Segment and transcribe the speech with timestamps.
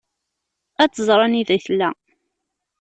[0.83, 1.89] Ad tẓer anida i tella.